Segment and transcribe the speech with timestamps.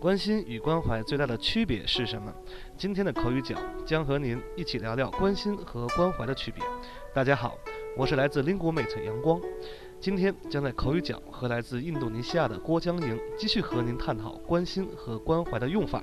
[0.00, 2.32] 关心与关怀最大的区别是什么？
[2.76, 6.62] 今天的口语角将和您一起聊聊关心和关怀的区别。
[7.12, 7.58] 大家好，
[7.96, 9.40] 我是来自 LinguaMate 阳光，
[9.98, 16.00] 今天将在口语角和来自印度尼西亚的郭江莹继续和您探讨关心和关怀的用法。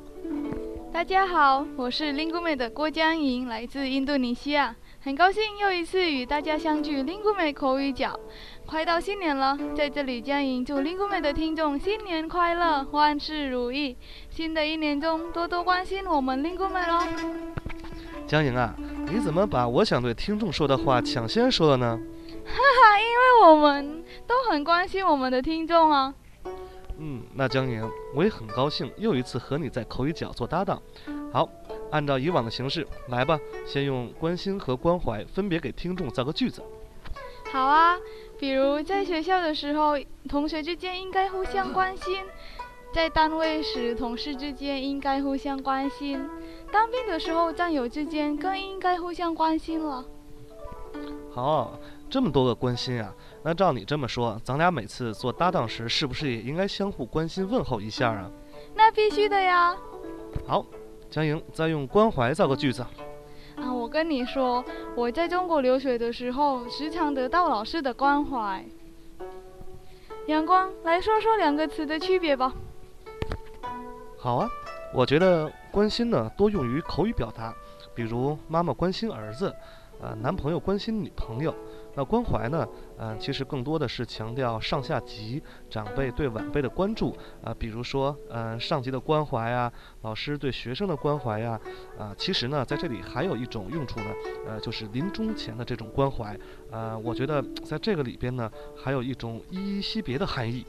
[0.92, 4.76] 大家好，我是 LinguaMate 的郭江莹，来自印度尼西亚。
[5.06, 8.20] 很高兴又一次与大家相聚，lingume 口语角。
[8.66, 13.96] 快到新年了，在这里江莹祝 lingume 的听众新年快乐，万事如意。
[14.32, 17.06] 新的一年中，多多关心我们 lingume 喽。
[18.26, 18.74] 江莹啊，
[19.06, 22.00] 你怎么把我想对听众说的话抢先说了呢？
[22.44, 26.12] 哈哈，因为我们都很关心我们的听众啊。
[26.98, 30.82] 嗯，那江莹，我也很高兴又一次和你在口语角做搭档。
[31.36, 31.50] 好。
[31.92, 36.64] 按照以往的形式来吧，先用关心和关怀分别给听众造个句子。
[37.52, 37.98] 好啊，
[38.40, 39.96] 比如在学校的时候，
[40.30, 42.24] 同学之间应该互相关心；
[42.94, 46.20] 在单位时，同事之间应该互相关心；
[46.72, 50.06] 当兵的时候，战友之间更应该互相关心了。
[51.32, 51.78] 好，
[52.10, 53.14] 这么多个关心啊！
[53.44, 58.32] 那照你这么说，咱俩每次做搭档时，是不是也应该相互关心问候一下啊？
[58.74, 59.76] 那必须的呀。
[60.48, 60.66] 好。
[61.10, 62.86] 江莹，再用关怀造个句子。
[63.56, 64.64] 啊，我跟你说，
[64.96, 68.66] 我在中国留学的时候，时常得到老师的关怀。
[70.28, 72.54] 阳光，来说说两个词的区别吧。
[74.18, 74.50] 好啊，
[74.94, 77.54] 我觉得关心呢多用于口语表达，
[77.94, 79.54] 比如妈妈关心儿子，
[80.02, 81.54] 呃，男朋友关心女朋友。
[81.98, 82.68] 那关怀呢？
[82.98, 91.58] 嗯，其实更多的是强调上下级长辈对晚辈的关注啊，比如说，嗯，上级的关怀啊，老师对学生的关怀呀，
[91.98, 94.08] 啊，其实呢，在这里还有一种用处呢，
[94.46, 96.38] 呃，就是临终前的这种关怀，
[96.70, 100.66] 啊，我觉得在这个里边呢，还有一种依依惜别的含义。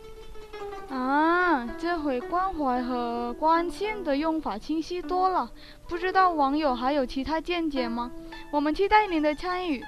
[0.89, 1.46] 啊，
[1.87, 5.49] 这回关怀和关心的用法清晰多了，
[5.87, 8.11] 不知道网友还有其他见解吗？
[8.51, 9.81] 我们期待您的参与。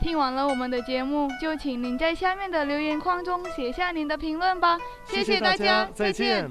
[0.00, 4.76] 听完了我们的节目，就请您在下面的留言框中写下您的评论吧。
[5.06, 6.50] 谢谢大家，再见。